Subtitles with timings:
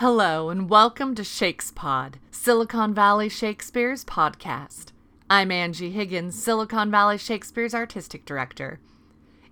[0.00, 4.88] Hello, and welcome to ShakesPod, Silicon Valley Shakespeare's podcast.
[5.30, 8.78] I'm Angie Higgins, Silicon Valley Shakespeare's artistic director.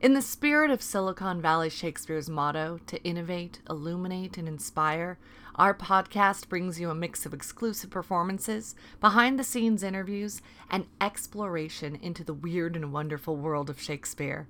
[0.03, 5.17] In the spirit of Silicon Valley Shakespeare's motto to innovate, illuminate, and inspire,
[5.55, 11.97] our podcast brings you a mix of exclusive performances, behind the scenes interviews, and exploration
[12.03, 14.47] into the weird and wonderful world of Shakespeare.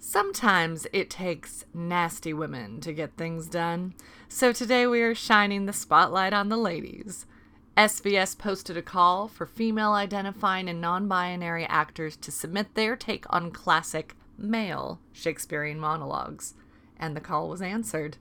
[0.00, 3.94] Sometimes it takes nasty women to get things done,
[4.28, 7.26] so today we are shining the spotlight on the ladies.
[7.76, 13.24] SVS posted a call for female identifying and non binary actors to submit their take
[13.30, 16.54] on classic male Shakespearean monologues,
[16.96, 18.18] and the call was answered.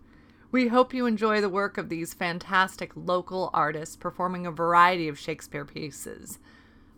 [0.52, 5.20] We hope you enjoy the work of these fantastic local artists performing a variety of
[5.20, 6.39] Shakespeare pieces.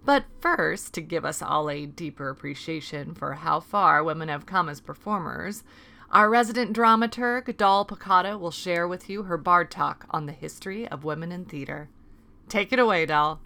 [0.05, 4.69] But first, to give us all a deeper appreciation for how far women have come
[4.69, 5.63] as performers,
[6.11, 10.87] our resident dramaturg, Doll Piccato, will share with you her bard talk on the history
[10.87, 11.89] of women in theater.
[12.47, 13.39] Take it away, Doll.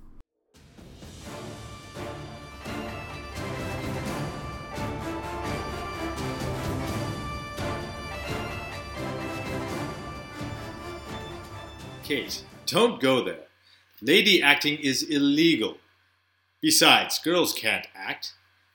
[12.04, 13.48] Kate, don't go there.
[14.02, 15.78] Lady acting is illegal.
[16.64, 18.32] Besides, girls can't act,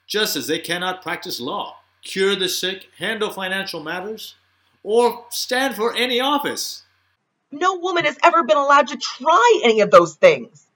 [0.07, 4.35] just as they cannot practice law, cure the sick, handle financial matters,
[4.83, 6.83] or stand for any office.
[7.51, 10.67] No woman has ever been allowed to try any of those things.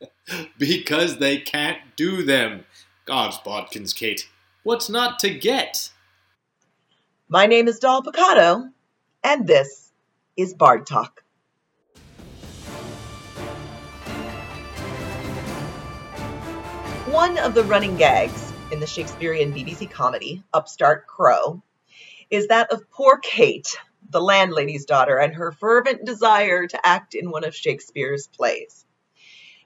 [0.58, 2.64] because they can't do them.
[3.04, 4.28] God's bodkins, Kate.
[4.62, 5.90] What's not to get?
[7.28, 8.70] My name is Doll Piccato,
[9.24, 9.90] and this
[10.36, 11.24] is Bard Talk.
[17.10, 21.62] One of the running gags in the Shakespearean BBC comedy, Upstart Crow,
[22.28, 23.78] is that of poor Kate,
[24.10, 28.84] the landlady's daughter, and her fervent desire to act in one of Shakespeare's plays.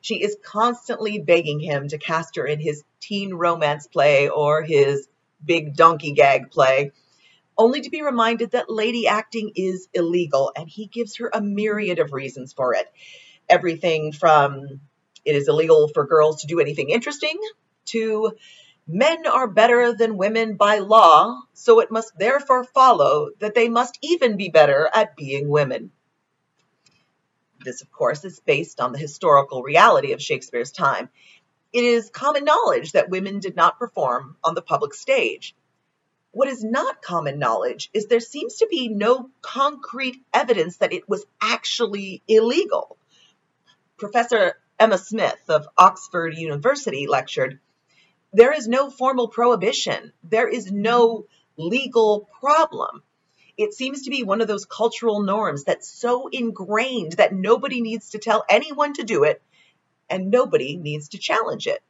[0.01, 5.09] She is constantly begging him to cast her in his teen romance play or his
[5.45, 6.93] big donkey gag play,
[7.59, 11.99] only to be reminded that lady acting is illegal, and he gives her a myriad
[11.99, 12.87] of reasons for it.
[13.49, 14.81] Everything from
[15.25, 17.39] it is illegal for girls to do anything interesting,
[17.87, 18.33] to
[18.87, 23.99] men are better than women by law, so it must therefore follow that they must
[24.03, 25.91] even be better at being women.
[27.65, 31.09] This, of course, is based on the historical reality of Shakespeare's time.
[31.73, 35.55] It is common knowledge that women did not perform on the public stage.
[36.33, 41.09] What is not common knowledge is there seems to be no concrete evidence that it
[41.09, 42.97] was actually illegal.
[43.97, 47.61] Professor Emma Smith of Oxford University lectured,
[48.33, 50.13] there is no formal prohibition.
[50.25, 51.27] There is no
[51.57, 53.05] legal problem.
[53.57, 58.11] It seems to be one of those cultural norms that's so ingrained that nobody needs
[58.11, 59.41] to tell anyone to do it
[60.11, 61.81] and nobody needs to challenge it.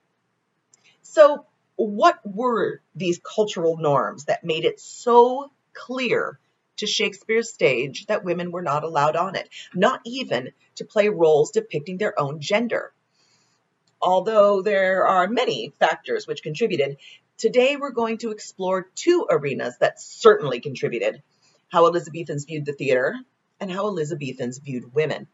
[1.00, 6.38] So, what were these cultural norms that made it so clear
[6.82, 11.53] to Shakespeare's stage that women were not allowed on it, not even to play roles
[11.53, 12.93] depicting their own gender.
[14.00, 16.97] Although there are many factors which contributed,
[17.38, 21.22] today we're going to explore two arenas that certainly contributed
[21.69, 23.14] how Elizabethans viewed the theater
[23.60, 25.28] and how Elizabethans viewed women.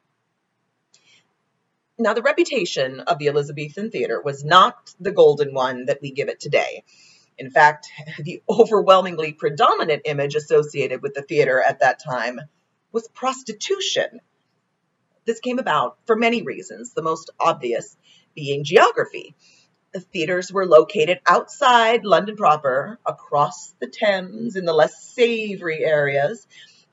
[1.98, 6.28] Now, the reputation of the Elizabethan theater was not the golden one that we give
[6.28, 6.84] it today.
[7.38, 7.88] In fact,
[8.18, 12.40] the overwhelmingly predominant image associated with the theater at that time
[12.92, 14.20] was prostitution.
[15.24, 17.96] This came about for many reasons, the most obvious
[18.34, 19.34] being geography.
[19.92, 26.46] The theaters were located outside London proper, across the Thames in the less savory areas,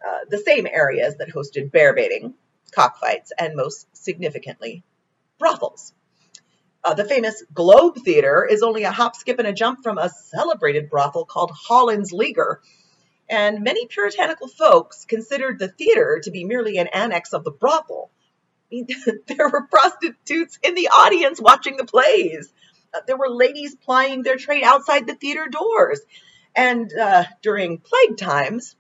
[0.06, 2.35] uh, the same areas that hosted bear baiting,
[2.72, 4.83] cockfights, and most significantly,
[5.39, 5.94] brothels.
[6.85, 10.07] Uh, the famous Globe Theater is only a hop, skip, and a jump from a
[10.07, 12.62] celebrated brothel called Holland's Leaguer.
[13.28, 18.12] And many puritanical folks considered the theater to be merely an annex of the brothel.
[18.71, 22.54] there were prostitutes in the audience watching the plays.
[22.94, 26.01] Uh, there were ladies plying their trade outside the theater doors.
[26.56, 28.75] And uh, during plague times,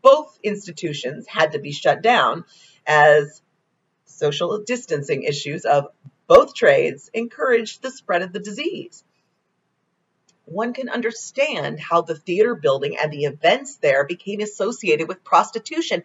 [0.00, 2.46] both institutions had to be shut down
[2.86, 3.42] as
[4.06, 5.88] social distancing issues of
[6.26, 9.04] both trades encouraged the spread of the disease.
[10.44, 16.04] One can understand how the theater building and the events there became associated with prostitution,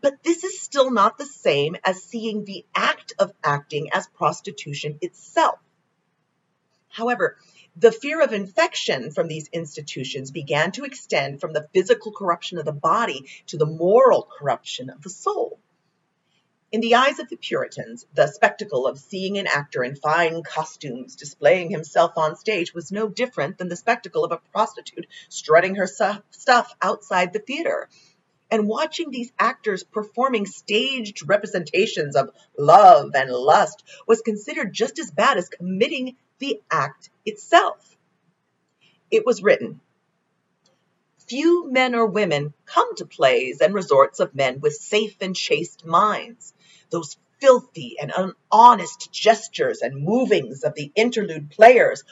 [0.00, 4.98] but this is still not the same as seeing the act of acting as prostitution
[5.00, 5.60] itself.
[6.88, 7.38] However,
[7.76, 12.64] the fear of infection from these institutions began to extend from the physical corruption of
[12.64, 15.58] the body to the moral corruption of the soul.
[16.72, 21.16] In the eyes of the Puritans, the spectacle of seeing an actor in fine costumes
[21.16, 25.86] displaying himself on stage was no different than the spectacle of a prostitute strutting her
[25.86, 27.90] stuff outside the theater.
[28.50, 35.10] And watching these actors performing staged representations of love and lust was considered just as
[35.10, 37.98] bad as committing the act itself.
[39.10, 39.82] It was written
[41.28, 45.84] Few men or women come to plays and resorts of men with safe and chaste
[45.84, 46.54] minds
[46.92, 48.12] those filthy and
[48.52, 52.04] honest gestures and movings of the interlude players,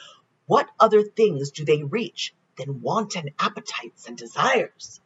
[0.45, 4.99] what other things do they reach than wanton appetites and desires?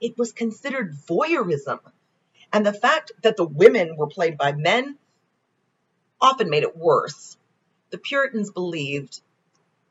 [0.00, 1.80] It was considered voyeurism,
[2.52, 4.96] and the fact that the women were played by men
[6.20, 7.36] often made it worse.
[7.90, 9.20] The Puritans believed,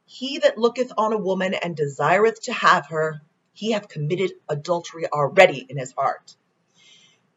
[0.06, 3.22] He that looketh on a woman and desireth to have her,
[3.54, 6.36] he hath committed adultery already in his heart.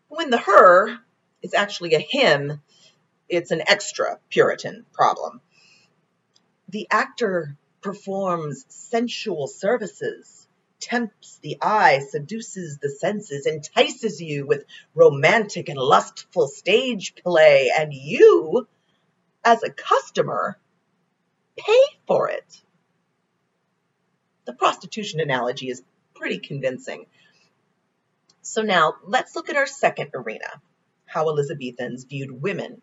[0.09, 1.01] When the her
[1.43, 2.61] is actually a him,
[3.29, 5.41] it's an extra Puritan problem.
[6.69, 10.47] The actor performs sensual services,
[10.81, 17.93] tempts the eye, seduces the senses, entices you with romantic and lustful stage play, and
[17.93, 18.67] you,
[19.45, 20.59] as a customer,
[21.57, 22.63] pay for it.
[24.45, 25.83] The prostitution analogy is
[26.15, 27.07] pretty convincing.
[28.43, 30.61] So now let's look at our second arena
[31.13, 32.81] how Elizabethans viewed women.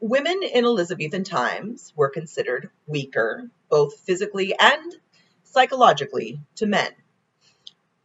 [0.00, 4.96] Women in Elizabethan times were considered weaker, both physically and
[5.44, 6.92] psychologically, to men.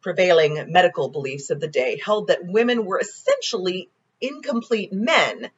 [0.01, 3.89] Prevailing medical beliefs of the day held that women were essentially
[4.19, 5.51] incomplete men,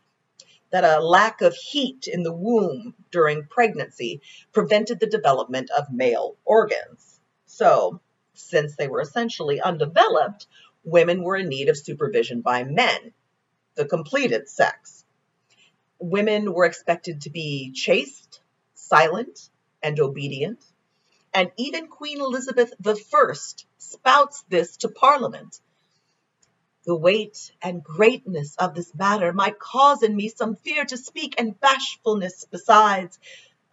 [0.72, 4.22] that a lack of heat in the womb during pregnancy
[4.52, 7.20] prevented the development of male organs.
[7.46, 8.00] So,
[8.34, 10.46] since they were essentially undeveloped,
[10.88, 13.12] women were in need of supervision by men,
[13.76, 15.04] the completed sex.
[16.00, 18.40] Women were expected to be chaste,
[18.74, 19.50] silent,
[19.84, 20.64] and obedient.
[21.34, 23.34] And even Queen Elizabeth I
[23.78, 25.60] spouts this to Parliament.
[26.86, 31.36] The weight and greatness of this matter might cause in me some fear to speak,
[31.38, 33.20] and bashfulness besides,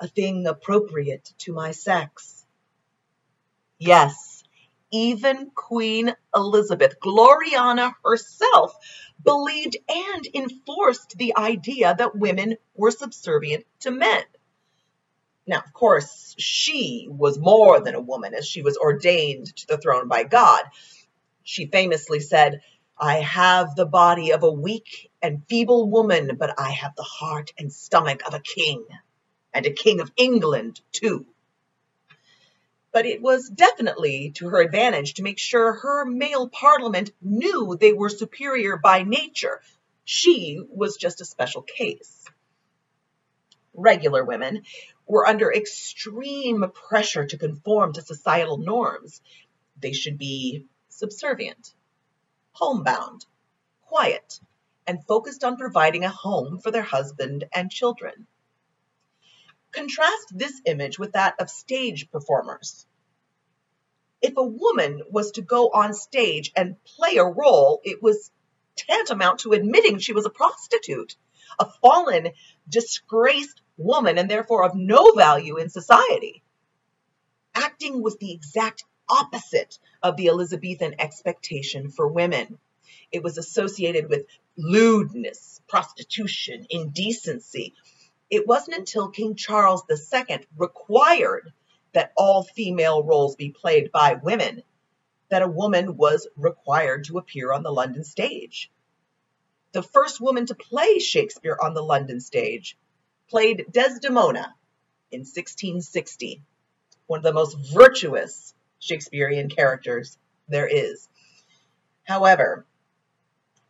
[0.01, 2.45] a thing appropriate to my sex.
[3.79, 4.34] Yes,
[4.95, 8.77] even Queen Elizabeth, Gloriana herself,
[9.21, 14.23] believed and enforced the idea that women were subservient to men.
[15.49, 19.79] Now, of course, she was more than a woman as she was ordained to the
[19.79, 20.63] throne by God.
[21.43, 22.61] She famously said,
[22.97, 27.53] I have the body of a weak and feeble woman, but I have the heart
[27.59, 28.87] and stomach of a king,
[29.53, 31.27] and a king of England, too
[32.95, 37.93] but it was definitely to her advantage to make sure her male parliament knew they
[37.93, 39.61] were superior by nature.
[40.05, 42.25] She was just a special case.
[43.75, 44.63] Regular women
[45.09, 49.21] were under extreme pressure to conform to societal norms.
[49.77, 51.75] They should be subservient,
[52.53, 53.27] homebound,
[53.83, 54.39] quiet,
[54.87, 58.29] and focused on providing a home for their husband and children.
[59.75, 62.87] Contrast this image with that of stage performers.
[64.23, 68.31] If a woman was to go on stage and play a role, it was
[68.77, 71.17] tantamount to admitting she was a prostitute,
[71.59, 72.31] a fallen,
[72.69, 76.43] disgraced woman, and therefore of no value in society.
[77.55, 82.59] Acting was the exact opposite of the Elizabethan expectation for women.
[83.13, 84.27] It was associated with
[84.57, 87.75] lewdness, prostitution, indecency,
[88.31, 91.53] it wasn't until King Charles II required
[91.93, 94.63] that all female roles be played by women
[95.31, 98.71] that a woman was required to appear on the London stage.
[99.73, 102.77] The first woman to play Shakespeare on the London stage
[103.29, 104.55] played Desdemona
[105.11, 106.43] in 1660,
[107.07, 111.09] one of the most virtuous Shakespearean characters there is.
[112.05, 112.67] However,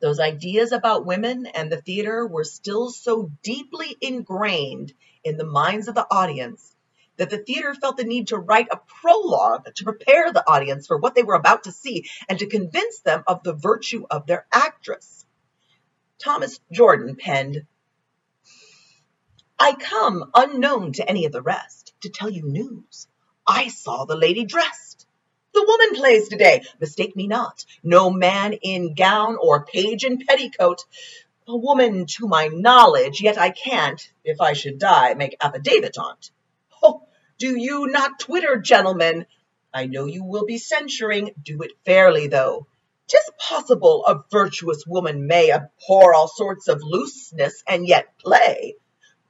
[0.05, 4.93] those ideas about women and the theater were still so deeply ingrained
[5.25, 6.77] in the minds of the audience
[7.17, 10.99] that the theater felt the need to write a prologue to prepare the audience for
[10.99, 14.47] what they were about to see and to convince them of the virtue of their
[14.53, 15.25] actress.
[16.23, 17.63] Thomas Jordan penned,
[19.59, 23.09] I come unknown to any of the rest to tell you news.
[23.47, 24.94] I saw the lady dressed
[25.55, 26.63] the woman plays today.
[26.81, 27.65] Mistake me not.
[27.83, 30.85] No man in gown or page in petticoat.
[31.47, 36.31] A woman to my knowledge, yet I can't, if I should die, make affidavit on't.
[36.83, 37.03] Oh,
[37.39, 39.27] do you not twitter, gentlemen?
[39.73, 41.33] I know you will be censuring.
[41.43, 42.67] Do it fairly, though.
[43.07, 48.77] 'Tis possible a virtuous woman may abhor all sorts of looseness and yet play.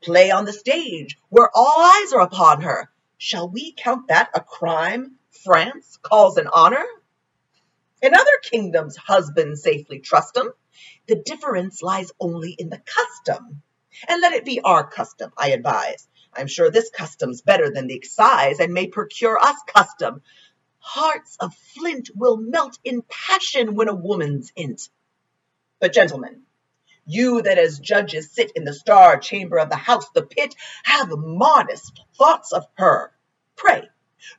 [0.00, 2.90] Play on the stage where all eyes are upon her.
[3.19, 6.85] Shall we count that a crime France calls an honor?
[8.03, 10.53] In other kingdoms husbands safely trust 'em.
[11.07, 13.62] The difference lies only in the custom.
[14.09, 16.09] And let it be our custom, I advise.
[16.33, 20.23] I'm sure this custom's better than the excise, and may procure us custom.
[20.79, 24.88] Hearts of flint will melt in passion when a woman's in't.
[25.79, 26.43] But, gentlemen,
[27.07, 31.11] you that as judges sit in the star chamber of the house, the pit, have
[31.11, 33.12] modest thoughts of her.
[33.57, 33.88] Pray,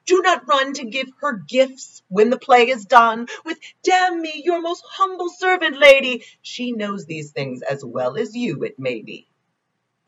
[0.06, 4.42] do not run to give her gifts when the play is done, with damn me,
[4.44, 6.24] your most humble servant, lady.
[6.42, 9.27] She knows these things as well as you, it may be.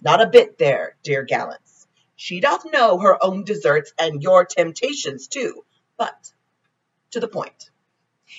[0.01, 1.87] Not a bit there, dear gallants.
[2.15, 5.63] She doth know her own deserts and your temptations too.
[5.97, 6.31] But
[7.11, 7.69] to the point.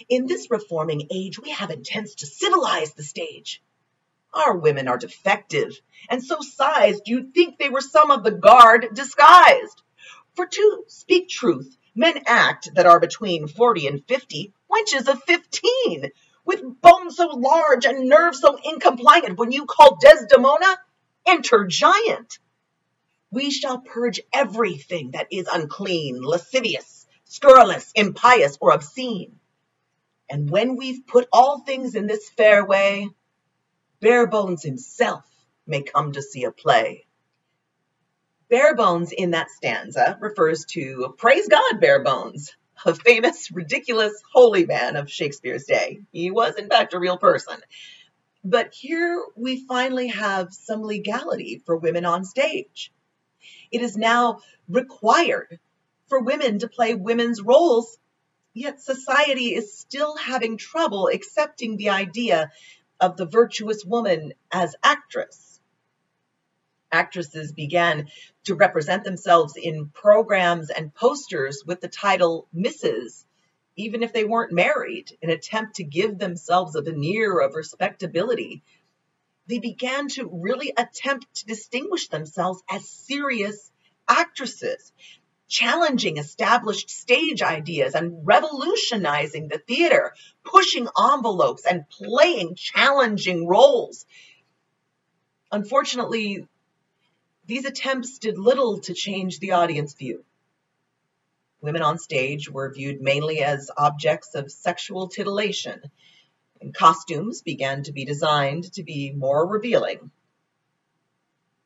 [0.09, 3.63] In this reforming age, we have intents to civilize the stage.
[4.33, 5.81] Our women are defective,
[6.11, 9.83] and so sized you'd think they were some of the guard disguised.
[10.39, 16.13] For to speak truth, men act that are between forty and fifty, wenches of fifteen,
[16.45, 20.79] with bones so large and nerves so incompliant, when you call Desdemona
[21.27, 22.39] enter giant.
[23.33, 29.41] We shall purge everything that is unclean, lascivious, scurrilous, impious, or obscene.
[30.31, 33.09] And when we've put all things in this fair way,
[34.01, 35.25] Barebones himself
[35.67, 37.08] may come to see a play.
[38.51, 42.55] Barebones in that stanza refers to, praise God, Barebones,
[42.87, 46.01] a famous, ridiculous, holy man of Shakespeare's day.
[46.13, 47.57] He was, in fact, a real person.
[48.45, 52.91] But here we finally have some legality for women on stage.
[53.71, 55.59] It is now required
[56.09, 57.99] for women to play women's roles,
[58.55, 62.51] yet society is still having trouble accepting the idea
[63.01, 65.58] of the virtuous woman as actress.
[66.91, 68.09] Actresses began
[68.45, 73.25] to represent themselves in programs and posters with the title Mrs
[73.79, 78.65] even if they weren't married, an attempt to give themselves a veneer of respectability.
[79.47, 83.71] They began to really attempt to distinguish themselves as serious
[84.09, 84.93] actresses,
[85.47, 90.13] challenging established stage ideas and revolutionizing the theater,
[90.45, 94.07] pushing envelopes and playing challenging roles.
[95.53, 96.49] Unfortunately,
[97.49, 100.23] these attempts did little to change the audience view.
[101.63, 105.81] Women on stage were viewed mainly as objects of sexual titillation,
[106.61, 110.11] and costumes began to be designed to be more revealing.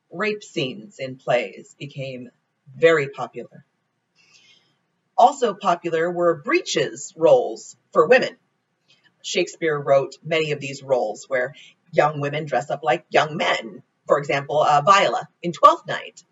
[0.08, 2.30] Rape scenes in plays became
[2.76, 3.64] very popular.
[5.18, 8.36] Also popular were breeches roles for women.
[9.22, 11.54] Shakespeare wrote many of these roles where
[11.90, 13.82] young women dress up like young men.
[14.06, 16.22] For example, uh, Viola in Twelfth Night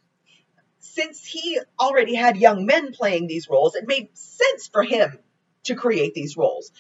[0.81, 5.19] since he already had young men playing these roles, it made sense for him
[5.65, 6.73] to create these roles.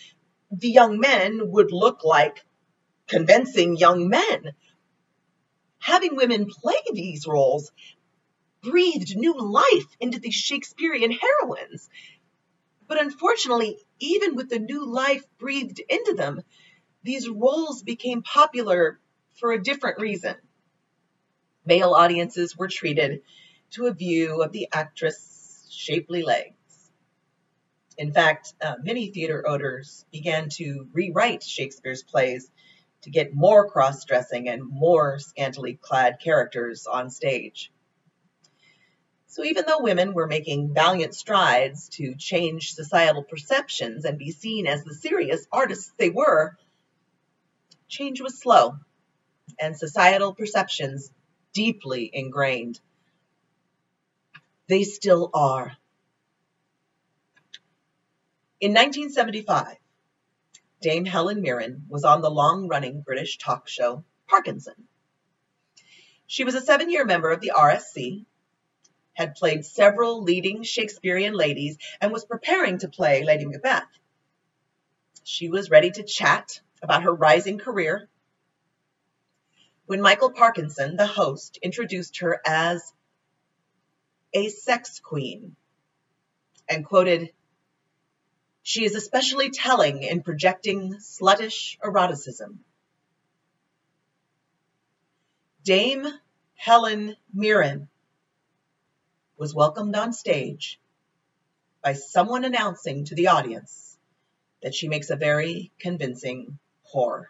[0.50, 2.44] The young men would look like
[3.06, 4.52] convincing young men.
[5.80, 7.72] Having women play these roles
[8.62, 11.88] breathed new life into these Shakespearean heroines.
[12.86, 16.42] But unfortunately, even with the new life breathed into them,
[17.02, 18.98] these roles became popular
[19.38, 20.36] for a different reason.
[21.64, 23.22] Male audiences were treated
[23.72, 26.54] to a view of the actress' shapely legs.
[27.98, 32.50] In fact, uh, many theater owners began to rewrite Shakespeare's plays
[33.02, 37.70] to get more cross dressing and more scantily clad characters on stage.
[39.26, 44.66] So, even though women were making valiant strides to change societal perceptions and be seen
[44.66, 46.56] as the serious artists they were,
[47.86, 48.74] change was slow
[49.58, 51.12] and societal perceptions
[51.52, 52.80] deeply ingrained.
[54.68, 55.76] They still are.
[58.60, 59.76] In 1975,
[60.82, 64.86] Dame Helen Mirren was on the long running British talk show Parkinson.
[66.26, 68.26] She was a seven year member of the RSC,
[69.14, 73.88] had played several leading Shakespearean ladies, and was preparing to play Lady Macbeth.
[75.24, 78.09] She was ready to chat about her rising career
[79.90, 82.92] when Michael Parkinson, the host, introduced her as
[84.32, 85.56] a sex queen
[86.68, 87.32] and quoted,
[88.62, 92.60] She is especially telling in projecting sluttish eroticism.
[95.64, 96.06] Dame
[96.54, 97.88] Helen Mirren
[99.36, 100.78] was welcomed on stage
[101.82, 103.98] by someone announcing to the audience
[104.62, 106.60] that she makes a very convincing
[106.94, 107.24] whore.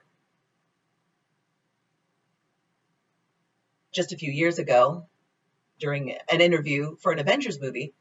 [3.93, 5.07] Just a few years ago,
[5.79, 7.93] during an interview for an Avengers movie,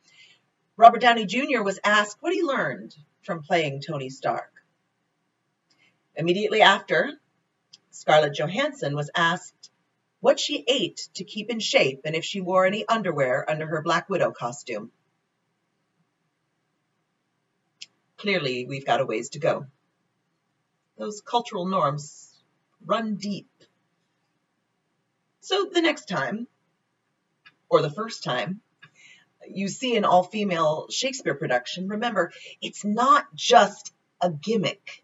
[0.78, 1.62] Robert Downey Jr.
[1.64, 4.52] was asked what he learned from playing Tony Stark.
[6.16, 7.12] Immediately after,
[7.92, 9.72] Scarlett Johansson was asked
[10.20, 13.82] what she ate to keep in shape and if she wore any underwear under her
[13.82, 14.92] Black Widow costume.
[18.18, 19.66] Clearly, we've got a ways to go.
[20.98, 22.38] Those cultural norms
[22.86, 23.50] run deep.
[25.42, 26.48] So the next time,
[27.70, 28.62] or the first time,
[29.48, 32.32] you see an all female Shakespeare production, remember,
[32.62, 35.04] it's not just a gimmick.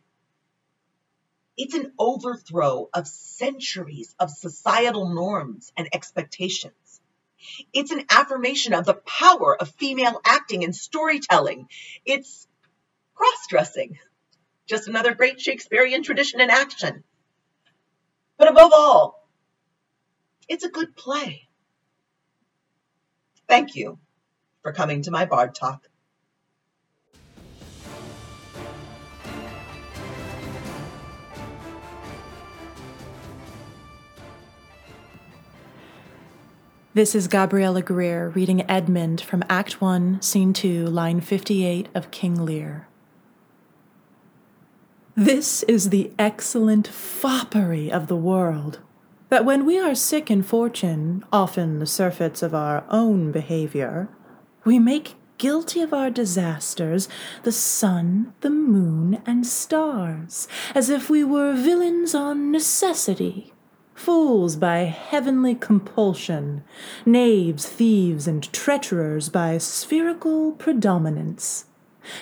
[1.57, 7.01] It's an overthrow of centuries of societal norms and expectations.
[7.73, 11.69] It's an affirmation of the power of female acting and storytelling.
[12.05, 12.47] It's
[13.13, 13.99] cross dressing.
[14.67, 17.03] Just another great Shakespearean tradition in action.
[18.37, 19.24] But above all,
[20.47, 21.47] it's a good play.
[23.47, 23.99] Thank you
[24.61, 25.89] for coming to my Bard Talk.
[36.93, 42.45] This is Gabriella Greer reading Edmund from Act 1, Scene 2, line 58 of King
[42.45, 42.87] Lear.
[45.13, 48.79] This is the excellent foppery of the world,
[49.29, 54.09] that when we are sick in fortune, often the surfeits of our own behavior,
[54.63, 57.09] we make guilty of our disasters
[57.43, 63.53] the sun, the moon, and stars, as if we were villains on necessity
[63.95, 66.63] fools by heavenly compulsion,
[67.05, 71.65] knaves, thieves, and treacherers by spherical predominance,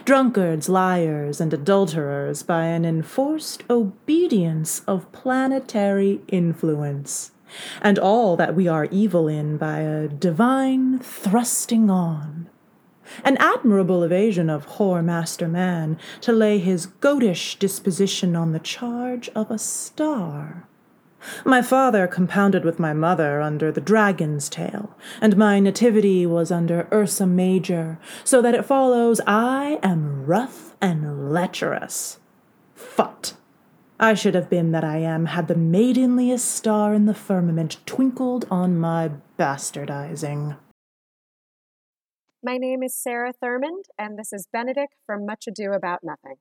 [0.05, 7.31] drunkards, liars, and adulterers by an enforced obedience of planetary influence,
[7.81, 12.49] and all that we are evil in by a divine thrusting on.
[13.23, 19.51] An admirable evasion of whore-master man to lay his goatish disposition on the charge of
[19.51, 20.67] a star
[21.45, 26.87] my father compounded with my mother under the dragon's tail, and my nativity was under
[26.91, 32.19] Ursa Major, so that it follows I am rough and lecherous.
[32.75, 33.35] Phut!
[33.99, 38.45] I should have been that I am had the maidenliest star in the firmament twinkled
[38.51, 40.57] on my bastardizing.
[42.43, 46.35] My name is Sarah Thurmond, and this is Benedick from Much Ado About Nothing.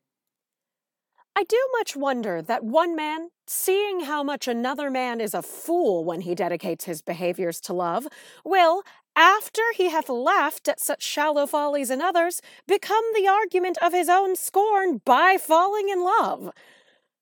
[1.35, 6.05] I do much wonder that one man, seeing how much another man is a fool
[6.05, 8.07] when he dedicates his behaviors to love,
[8.45, 8.83] will,
[9.17, 14.09] after he hath laughed at such shallow follies in others, become the argument of his
[14.09, 16.51] own scorn by falling in love.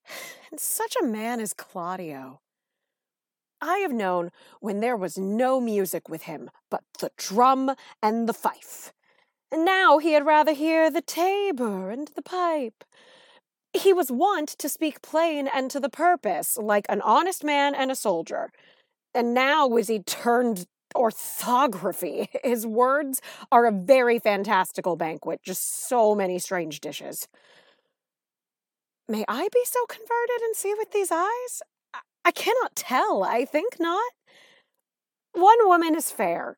[0.51, 2.41] And such a man is Claudio.
[3.61, 8.33] I have known when there was no music with him but the drum and the
[8.33, 8.91] fife.
[9.49, 12.83] And now he had rather hear the tabor and the pipe.
[13.73, 17.89] He was wont to speak plain and to the purpose, like an honest man and
[17.89, 18.51] a soldier.
[19.13, 22.29] And now is he turned orthography.
[22.43, 27.27] His words are a very fantastical banquet, just so many strange dishes.
[29.07, 31.61] May I be so converted and see with these eyes?
[32.23, 34.11] I cannot tell, I think not.
[35.33, 36.57] One woman is fair,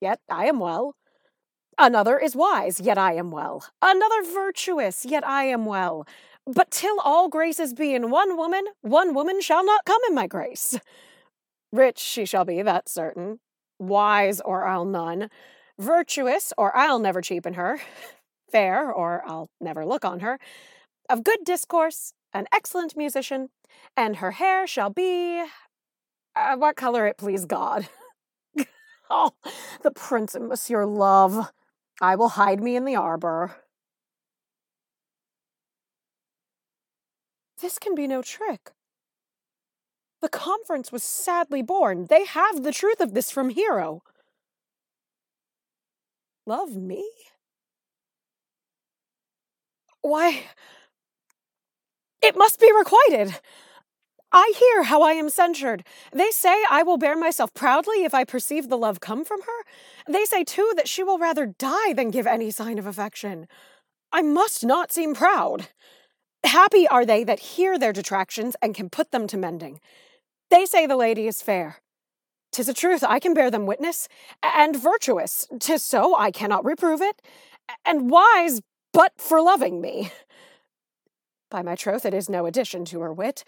[0.00, 0.94] yet I am well.
[1.78, 3.64] Another is wise, yet I am well.
[3.82, 6.06] Another virtuous, yet I am well.
[6.46, 10.26] But till all graces be in one woman, one woman shall not come in my
[10.26, 10.78] grace.
[11.72, 13.40] Rich she shall be, that's certain.
[13.78, 15.30] Wise, or I'll none.
[15.78, 17.80] Virtuous, or I'll never cheapen her.
[18.52, 20.38] Fair, or I'll never look on her.
[21.08, 23.48] Of good discourse, an excellent musician,
[23.96, 25.44] and her hair shall be.
[26.36, 27.88] Uh, what color it please God.
[29.10, 29.32] oh,
[29.82, 31.50] the prince and Monsieur Love.
[32.00, 33.56] I will hide me in the arbor.
[37.60, 38.72] This can be no trick.
[40.20, 42.06] The conference was sadly born.
[42.08, 44.02] They have the truth of this from Hero.
[46.46, 47.08] Love me?
[50.02, 50.44] Why,
[52.20, 53.38] it must be requited.
[54.34, 55.84] I hear how I am censured.
[56.12, 60.12] They say I will bear myself proudly if I perceive the love come from her.
[60.12, 63.46] They say, too, that she will rather die than give any sign of affection.
[64.10, 65.68] I must not seem proud.
[66.42, 69.78] Happy are they that hear their detractions and can put them to mending.
[70.50, 71.76] They say the lady is fair.
[72.50, 74.08] Tis a truth, I can bear them witness,
[74.42, 77.22] and virtuous, tis so, I cannot reprove it,
[77.84, 80.10] and wise, but for loving me.
[81.50, 83.44] By my troth, it is no addition to her wit,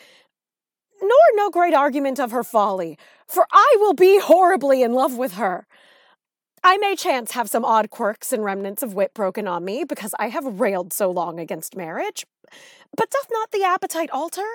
[1.00, 5.34] nor no great argument of her folly, for I will be horribly in love with
[5.34, 5.66] her.
[6.64, 10.14] I may chance have some odd quirks and remnants of wit broken on me, because
[10.18, 12.26] I have railed so long against marriage.
[12.96, 14.46] But doth not the appetite alter?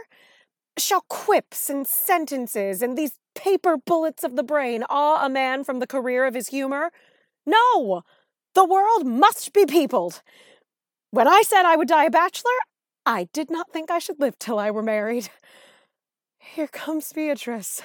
[0.77, 5.79] Shall quips and sentences and these paper bullets of the brain awe a man from
[5.79, 6.91] the career of his humor?
[7.45, 8.03] No!
[8.55, 10.21] The world must be peopled.
[11.11, 12.51] When I said I would die a bachelor,
[13.05, 15.29] I did not think I should live till I were married.
[16.41, 17.81] Here comes Beatrice.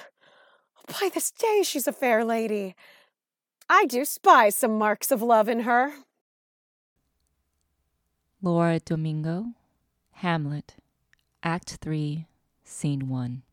[0.87, 2.75] By this day, she's a fair lady.
[3.69, 5.93] I do spy some marks of love in her.
[8.41, 9.53] Laura Domingo,
[10.11, 10.75] Hamlet,
[11.43, 12.25] Act 3,
[12.63, 13.43] Scene 1.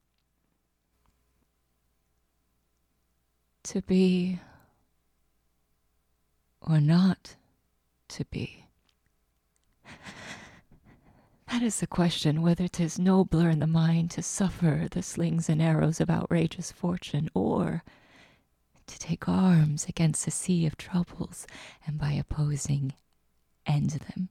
[3.65, 4.41] To be
[6.61, 7.37] or not
[8.09, 8.67] to be?
[11.55, 15.63] That is the question whether 'tis nobler in the mind to suffer the slings and
[15.63, 17.85] arrows of outrageous fortune, or
[18.89, 21.47] to take arms against a sea of troubles
[21.87, 22.95] and by opposing
[23.67, 24.31] end them.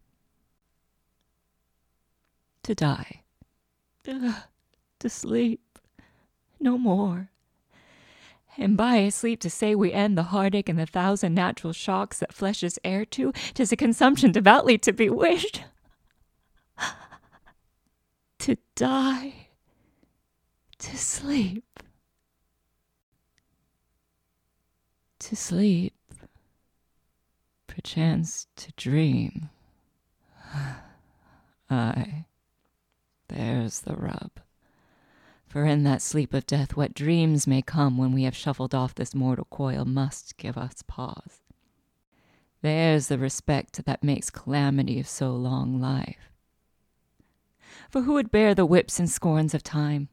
[2.63, 3.21] To die.
[4.05, 4.43] Ugh,
[4.99, 5.79] to sleep.
[6.59, 7.29] No more.
[8.57, 12.19] And by a sleep to say we end the heartache and the thousand natural shocks
[12.19, 15.63] that flesh is heir to, tis a consumption devoutly to be wished
[18.43, 19.47] to die,
[20.77, 21.79] to sleep,
[25.17, 25.93] to sleep,
[27.67, 29.49] perchance to dream.
[31.69, 32.25] Ay,
[33.29, 34.31] there's the rub.
[35.47, 38.93] For in that sleep of death, what dreams may come when we have shuffled off
[38.93, 41.39] this mortal coil must give us pause.
[42.61, 46.32] There's the respect that makes calamity of so long life
[47.93, 50.09] for who would bear the whips and scorns of time?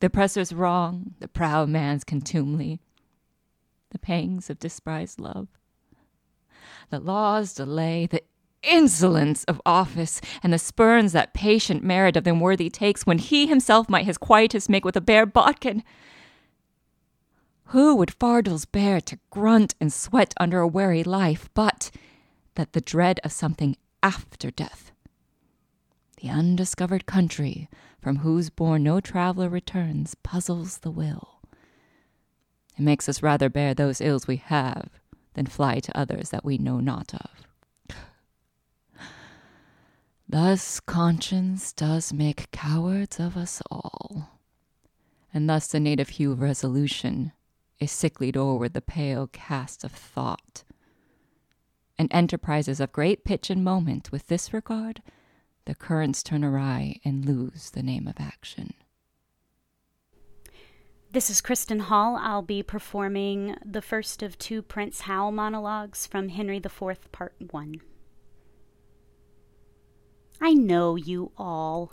[0.00, 2.78] The oppressor's wrong, the proud man's contumely,
[3.90, 5.48] the pangs of despised love,
[6.90, 8.22] the law's delay, the
[8.62, 13.48] insolence of office, and the spurns that patient merit of the unworthy takes when he
[13.48, 15.82] himself might his quietus make with a bare bodkin.
[17.66, 21.90] Who would fardels bear to grunt and sweat under a weary life, but
[22.54, 24.92] that the dread of something after death
[26.24, 27.68] the undiscovered country
[28.00, 31.42] from whose bourne no traveler returns puzzles the will.
[32.78, 34.88] It makes us rather bear those ills we have
[35.34, 37.98] than fly to others that we know not of.
[40.26, 44.30] Thus conscience does make cowards of us all,
[45.34, 47.32] and thus the native hue of resolution
[47.78, 50.64] is sicklied o'er with the pale cast of thought.
[51.98, 55.02] And enterprises of great pitch and moment with this regard
[55.66, 58.74] the currents turn awry and lose the name of action.
[61.10, 62.18] This is Kristen Hall.
[62.20, 67.76] I'll be performing the first of two Prince Hal monologues from Henry IV, Part 1.
[70.40, 71.92] I know you all,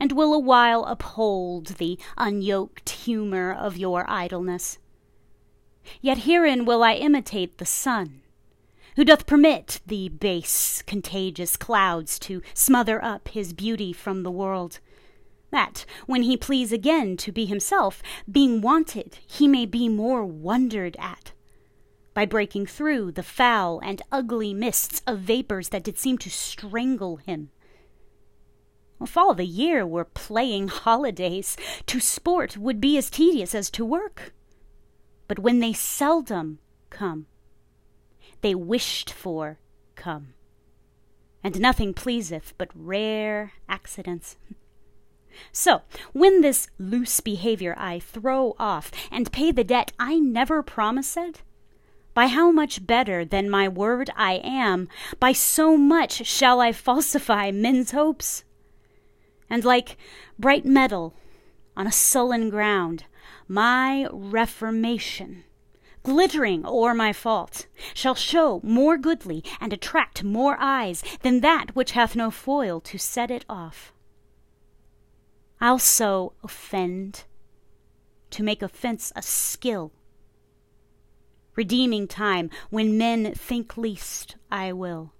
[0.00, 4.78] and will a while uphold the unyoked humor of your idleness.
[6.00, 8.23] Yet herein will I imitate the sun
[8.96, 14.80] who doth permit the base, contagious clouds to smother up his beauty from the world,
[15.50, 20.96] that, when he please again to be himself, being wanted, he may be more wondered
[20.98, 21.32] at,
[22.12, 27.16] by breaking through the foul and ugly mists of vapors that did seem to strangle
[27.16, 27.50] him.
[29.00, 33.84] If all the year were playing holidays, to sport would be as tedious as to
[33.84, 34.32] work.
[35.28, 36.58] But when they seldom
[36.90, 37.26] come,
[38.44, 39.58] they wished for
[39.94, 40.34] come.
[41.42, 44.36] And nothing pleaseth but rare accidents.
[45.50, 51.42] So, when this loose behavior I throw off, and pay the debt I never promised,
[52.12, 57.50] by how much better than my word I am, by so much shall I falsify
[57.50, 58.44] men's hopes.
[59.50, 59.96] And like
[60.38, 61.14] bright metal
[61.76, 63.06] on a sullen ground,
[63.48, 65.42] my reformation
[66.04, 71.92] glittering o'er my fault, shall show more goodly and attract more eyes than that which
[71.92, 73.92] hath no foil to set it off.
[75.60, 77.24] I'll so offend,
[78.30, 79.92] to make offence a skill.
[81.56, 85.12] Redeeming time, when men think least, I will.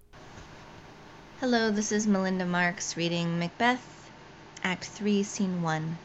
[1.41, 4.11] Hello, this is Melinda Marks reading Macbeth,
[4.63, 5.97] Act 3, Scene 1.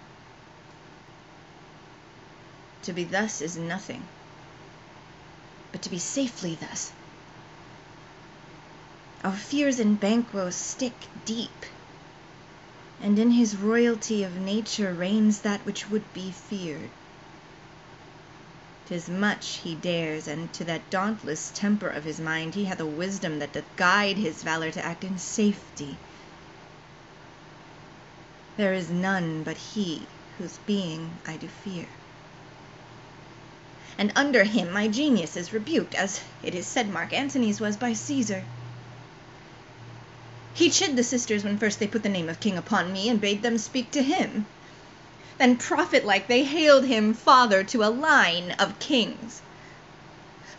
[2.83, 4.03] To be thus is nothing
[5.71, 6.91] but to be safely thus.
[9.23, 10.93] Our fears in Banquo stick
[11.25, 11.65] deep.
[13.01, 16.89] and in his royalty of nature reigns that which would be feared.
[18.87, 22.85] 'Tis much he dares, and to that dauntless temper of his mind he hath a
[22.85, 25.95] wisdom that doth guide his valour to act in safety.
[28.57, 31.85] There is none but he whose being I do fear.
[33.97, 37.93] And under him my genius is rebuked, as it is said Mark Antony's was by
[37.93, 38.43] Caesar.
[40.53, 43.19] He chid the sisters when first they put the name of king upon me, and
[43.19, 44.45] bade them speak to him.
[45.39, 49.41] Then prophet like they hailed him father to a line of kings.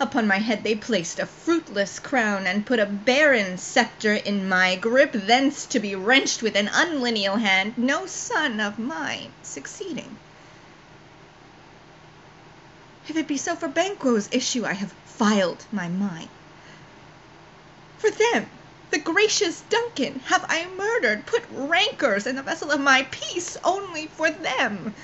[0.00, 4.74] Upon my head they placed a fruitless crown, and put a barren sceptre in my
[4.74, 10.16] grip, thence to be wrenched with an unlineal hand, no son of mine succeeding.
[13.08, 16.28] If it be so for Banquo's issue I have filed my mind.
[17.96, 18.50] For them
[18.90, 24.06] the gracious Duncan have I murdered, put rancours in the vessel of my peace only
[24.08, 24.94] for them,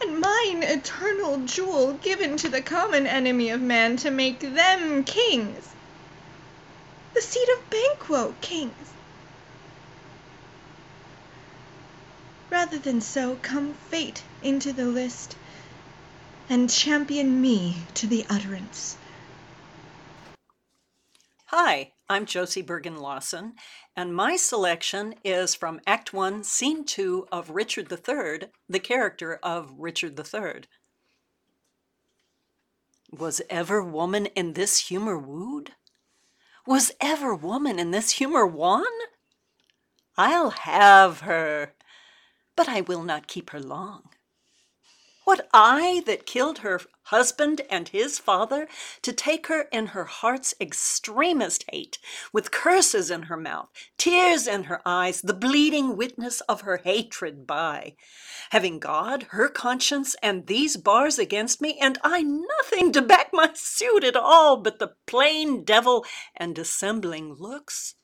[0.00, 5.66] and mine eternal jewel given to the common enemy of man to make them kings,
[7.12, 8.88] the seed of Banquo kings.
[12.48, 15.36] Rather than so come fate into the list,
[16.48, 18.98] and champion me to the utterance.
[21.46, 23.54] Hi, I'm Josie Bergen Lawson,
[23.96, 29.72] and my selection is from Act 1, Scene 2 of Richard III, the character of
[29.78, 30.64] Richard III.
[33.10, 35.72] Was ever woman in this humor wooed?
[36.66, 38.84] Was ever woman in this humor won?
[40.16, 41.74] I'll have her,
[42.56, 44.13] but I will not keep her long.
[45.24, 48.68] What I that killed her husband and his father,
[49.02, 51.98] to take her in her heart's extremest hate,
[52.32, 57.46] with curses in her mouth, tears in her eyes, the bleeding witness of her hatred
[57.46, 57.96] by,
[58.50, 63.50] having God, her conscience, and these bars against me, and I nothing to back my
[63.54, 66.04] suit at all but the plain devil
[66.36, 67.94] and dissembling looks,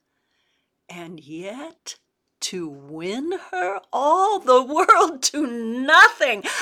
[0.88, 1.96] and yet
[2.40, 6.42] to win her all the world to nothing.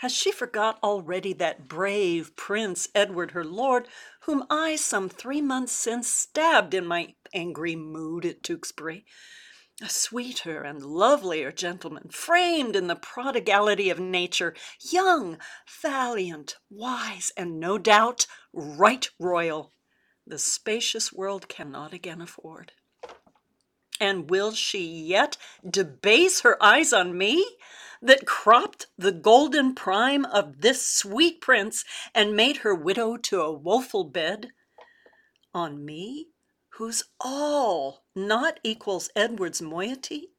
[0.00, 3.88] Has she forgot already that brave Prince Edward her lord,
[4.20, 9.06] whom I some three months since stabbed in my angry mood at Tewkesbury?
[9.82, 15.38] A sweeter and lovelier gentleman, framed in the prodigality of nature, young,
[15.82, 19.72] valiant, wise, and no doubt right royal,
[20.26, 22.72] the spacious world cannot again afford.
[24.00, 25.36] And will she yet
[25.68, 27.44] debase her eyes on me?
[28.02, 31.84] that cropped the golden prime of this sweet prince
[32.14, 34.52] and made her widow to a woeful bed?
[35.54, 36.28] On me,
[36.70, 40.30] whose all not equals Edward's moiety?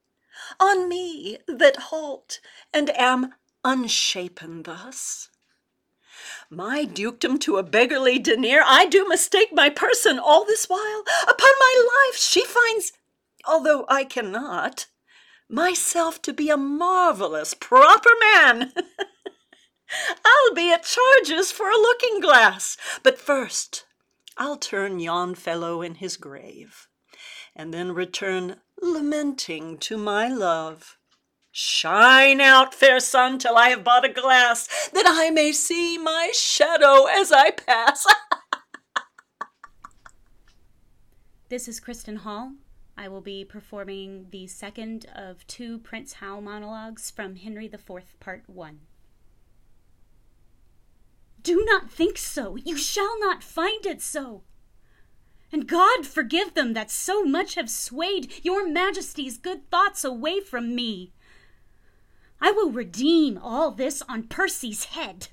[0.59, 2.39] On me, that halt
[2.73, 5.29] and am unshapen thus?
[6.49, 11.03] My dukedom to a beggarly denier, I do mistake my person all this while.
[11.23, 12.93] Upon my life, she finds,
[13.45, 14.87] although I cannot,
[15.49, 18.73] myself to be a marvelous proper man.
[20.25, 23.85] I'll be at charges for a looking glass, but first
[24.37, 26.87] I'll turn yon fellow in his grave,
[27.55, 30.96] and then return lamenting to my love.
[31.59, 36.31] Shine out, fair sun, till I have bought a glass, that I may see my
[36.31, 38.05] shadow as I pass.
[41.49, 42.51] this is Kristen Hall.
[42.95, 48.43] I will be performing the second of two Prince Hal monologues from Henry IV, Part
[48.45, 48.79] 1.
[51.41, 52.55] Do not think so.
[52.55, 54.43] You shall not find it so.
[55.51, 60.75] And God forgive them that so much have swayed your majesty's good thoughts away from
[60.75, 61.13] me.
[62.39, 65.29] I will redeem all this on Percy's head,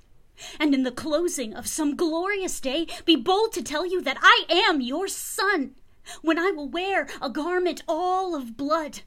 [0.58, 4.44] and in the closing of some glorious day be bold to tell you that I
[4.48, 5.74] am your son
[6.22, 9.00] when I will wear a garment all of blood,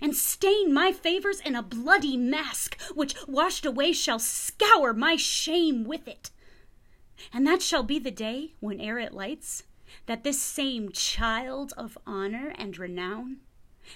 [0.00, 5.84] and stain my favors in a bloody mask, which washed away shall scour my shame
[5.84, 6.30] with it.
[7.32, 9.64] And that shall be the day, when ere it lights,
[10.06, 13.38] that this same child of honor and renown,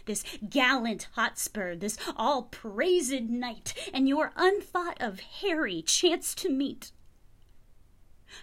[0.06, 6.92] this gallant Hotspur, this all praised knight, and your unthought of Harry chance to meet,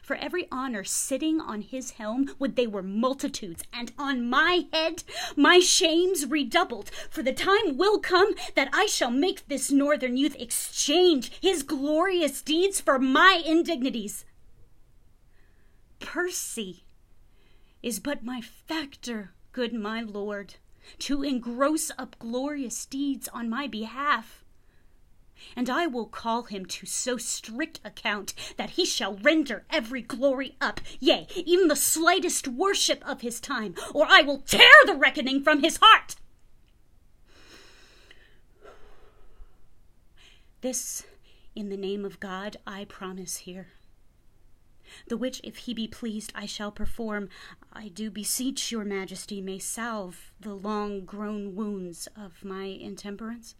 [0.02, 5.04] for every honor sitting on his helm would they were multitudes, and on my head
[5.36, 6.90] my shames redoubled.
[7.10, 12.42] For the time will come that I shall make this northern youth exchange his glorious
[12.42, 14.26] deeds for my indignities.
[16.00, 16.84] Percy,
[17.84, 20.56] is but my factor, good my lord,
[21.00, 24.44] to engross up glorious deeds on my behalf.
[25.56, 30.56] And I will call him to so strict account that he shall render every glory
[30.62, 35.44] up, yea, even the slightest worship of his time, or I will tear the reckoning
[35.44, 36.16] from his heart.
[40.62, 41.04] This,
[41.56, 43.70] in the name of God, I promise here
[45.08, 47.30] the which if he be pleased I shall perform.
[47.74, 53.56] I do beseech your majesty may salve the long grown wounds of my intemperance.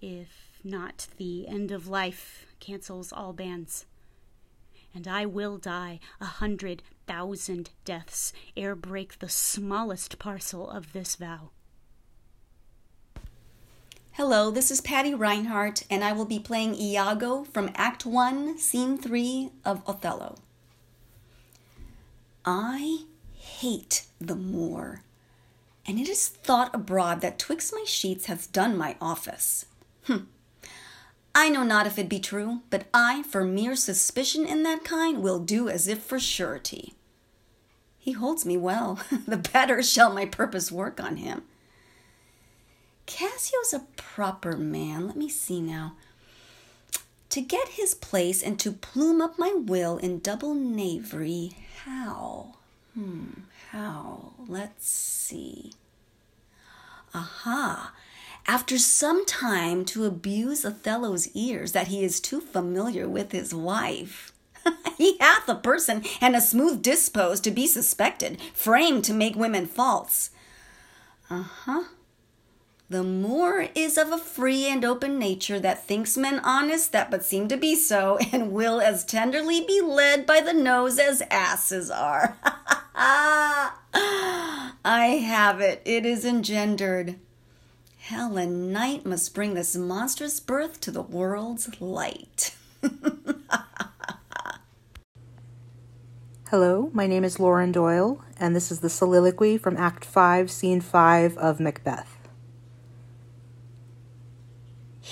[0.00, 3.86] If not, the end of life cancels all bans,
[4.92, 11.14] and I will die a hundred thousand deaths ere break the smallest parcel of this
[11.14, 11.50] vow.
[14.12, 18.98] Hello, this is Patty Reinhardt, and I will be playing Iago from Act 1, Scene
[18.98, 20.36] 3 of Othello.
[22.46, 23.00] I
[23.34, 25.02] hate the Moor,
[25.84, 29.66] and it is thought abroad that twixt my sheets hath done my office.
[30.04, 30.28] Hm.
[31.34, 35.22] I know not if it be true, but I, for mere suspicion in that kind,
[35.22, 36.94] will do as if for surety.
[37.98, 41.42] He holds me well, the better shall my purpose work on him.
[43.06, 45.08] Cassio's a proper man.
[45.08, 45.96] Let me see now.
[47.36, 51.50] To get his place and to plume up my will in double knavery,
[51.84, 52.54] how?
[52.94, 53.26] Hmm,
[53.72, 54.32] how?
[54.48, 55.74] Let's see.
[57.12, 57.92] Aha!
[58.46, 64.32] After some time to abuse Othello's ears that he is too familiar with his wife.
[64.96, 69.66] he hath a person and a smooth dispose to be suspected, framed to make women
[69.66, 70.30] false.
[71.28, 71.84] Uh huh.
[72.88, 77.24] The Moor is of a free and open nature that thinks men honest that but
[77.24, 81.90] seem to be so, and will as tenderly be led by the nose as asses
[81.90, 82.36] are.
[84.84, 87.16] I have it, it is engendered.
[87.98, 92.54] Hell and night must bring this monstrous birth to the world's light.
[96.50, 100.80] Hello, my name is Lauren Doyle, and this is the soliloquy from Act 5, Scene
[100.80, 102.15] 5 of Macbeth.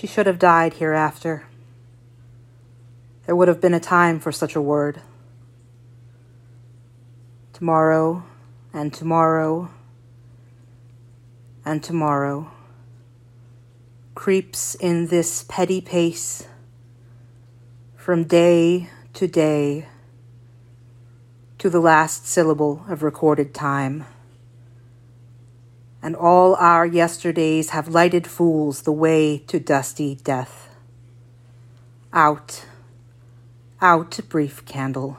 [0.04, 1.44] She should have died hereafter.
[3.24, 5.00] There would have been a time for such a word.
[7.54, 8.22] Tomorrow,
[8.74, 9.70] and tomorrow,
[11.64, 12.50] and tomorrow
[14.14, 16.46] creeps in this petty pace
[17.96, 19.88] from day to day
[21.56, 24.04] to the last syllable of recorded time
[26.04, 30.68] and all our yesterdays have lighted fools the way to dusty death.
[32.12, 32.66] Out,
[33.80, 35.16] out, brief candle.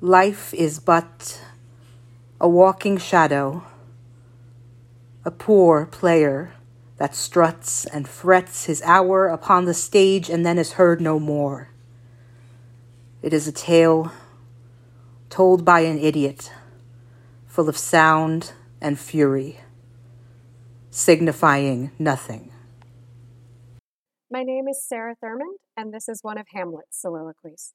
[0.00, 1.42] Life is but
[2.40, 3.62] a walking shadow,
[5.26, 6.54] a poor player
[6.96, 11.68] that struts and frets his hour upon the stage and then is heard no more.
[13.20, 14.12] It is a tale
[15.28, 16.50] told by an idiot,
[17.46, 19.58] full of sound and fury,
[20.90, 22.50] signifying nothing.
[24.30, 27.72] My name is Sarah Thurmond, and this is one of Hamlet's soliloquies.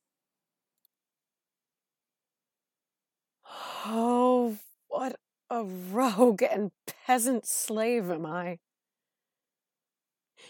[3.85, 5.15] Oh, what
[5.49, 6.71] a rogue and
[7.05, 8.59] peasant slave am I!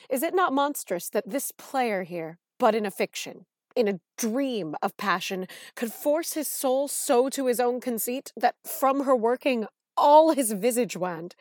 [0.10, 4.76] Is it not monstrous that this player here, but in a fiction, in a dream
[4.82, 9.66] of passion, could force his soul so to his own conceit that from her working
[9.98, 11.36] all his visage wand,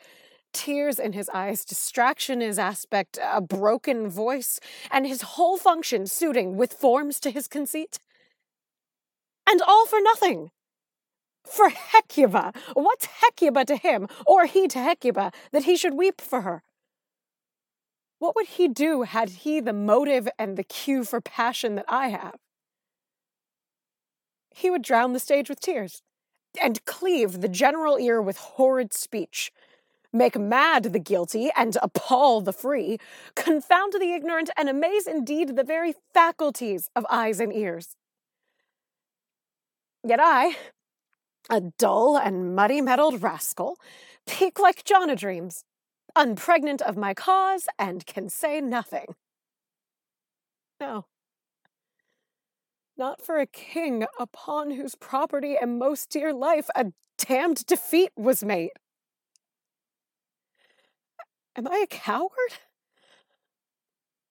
[0.52, 4.60] tears in his eyes, distraction in his aspect, a broken voice,
[4.90, 7.98] and his whole function suiting with forms to his conceit?
[9.48, 10.50] And all for nothing!
[11.44, 12.52] For Hecuba!
[12.74, 16.62] What's Hecuba to him, or he to Hecuba, that he should weep for her?
[18.18, 22.08] What would he do had he the motive and the cue for passion that I
[22.08, 22.36] have?
[24.54, 26.02] He would drown the stage with tears
[26.60, 29.52] and cleave the general ear with horrid speech,
[30.12, 32.98] make mad the guilty and appall the free,
[33.34, 37.96] confound the ignorant and amaze indeed the very faculties of eyes and ears.
[40.04, 40.56] Yet I,
[41.48, 43.78] a dull and muddy mettled rascal,
[44.26, 45.64] peak like John a dreams,
[46.16, 49.14] unpregnant of my cause and can say nothing.
[50.80, 51.06] No,
[52.96, 58.44] not for a king upon whose property and most dear life a damned defeat was
[58.44, 58.70] made.
[61.56, 62.30] Am I a coward?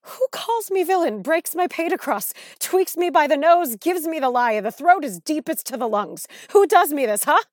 [0.03, 4.19] Who calls me villain, breaks my pate across, tweaks me by the nose, gives me
[4.19, 6.27] the lie, the throat is deepest to the lungs?
[6.51, 7.43] Who does me this, huh?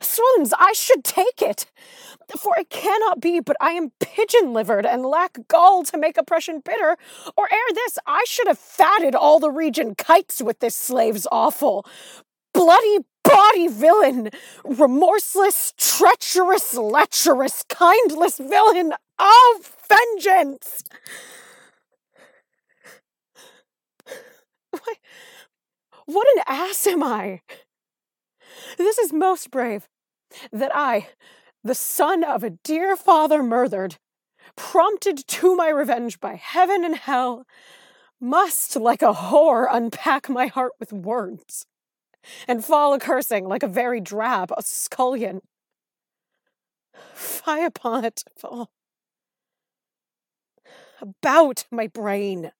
[0.00, 1.66] Swoons, I should take it.
[2.38, 6.60] For it cannot be, but I am pigeon livered and lack gall to make oppression
[6.64, 6.96] bitter.
[7.36, 11.86] Or ere this, I should have fatted all the region kites with this slave's awful.
[12.54, 14.30] Bloody body villain,
[14.64, 20.82] remorseless, treacherous, lecherous, kindless villain of vengeance.
[24.70, 24.94] Why,
[26.06, 27.40] what an ass am I?
[28.78, 29.88] This is most brave
[30.50, 31.08] that I,
[31.62, 33.96] the son of a dear father murdered,
[34.56, 37.46] prompted to my revenge by heaven and hell,
[38.20, 41.66] must, like a whore, unpack my heart with words,
[42.46, 45.40] and fall a cursing like a very drab a scullion.
[47.14, 48.70] Fie upon it, fall.
[51.00, 52.52] About my brain.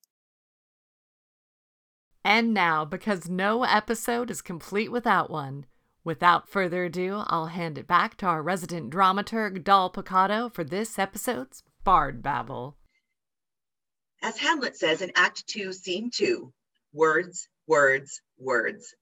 [2.25, 5.67] And now, because no episode is complete without one,
[6.05, 10.99] without further ado, I'll hand it back to our resident dramaturg, Doll Picado, for this
[10.99, 12.77] episode's Bard Babble.
[14.23, 16.53] As Hamlet says in Act 2, Scene 2,
[16.93, 18.95] words, words, words.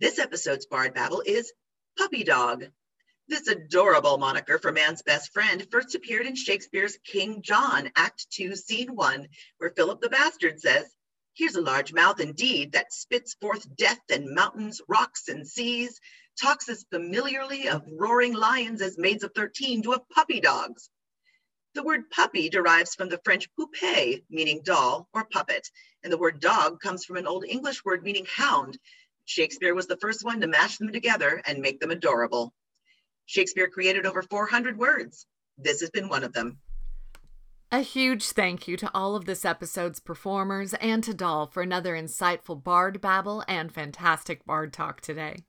[0.00, 1.52] This episode's Bard Babble is
[1.98, 2.64] Puppy Dog.
[3.28, 8.56] This adorable moniker for man's best friend first appeared in Shakespeare's King John, Act 2,
[8.56, 10.90] Scene 1, where Philip the Bastard says,
[11.38, 16.00] Here's a large mouth indeed that spits forth death and mountains, rocks and seas,
[16.42, 20.90] talks as familiarly of roaring lions as maids of 13 do of puppy dogs.
[21.74, 25.70] The word puppy derives from the French poupée, meaning doll or puppet,
[26.02, 28.76] and the word dog comes from an Old English word meaning hound.
[29.24, 32.52] Shakespeare was the first one to mash them together and make them adorable.
[33.26, 35.24] Shakespeare created over 400 words.
[35.56, 36.58] This has been one of them.
[37.70, 41.94] A huge thank you to all of this episode's performers and to Doll for another
[41.94, 45.44] insightful bard babble and fantastic bard talk today.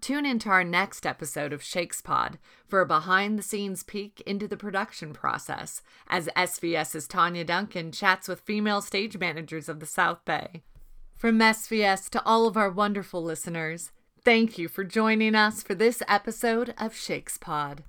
[0.00, 4.56] Tune into our next episode of Shakespod for a behind the scenes peek into the
[4.56, 10.62] production process as SVS's Tanya Duncan chats with female stage managers of the South Bay.
[11.14, 13.92] From SVS to all of our wonderful listeners,
[14.24, 17.80] thank you for joining us for this episode of Shakespod.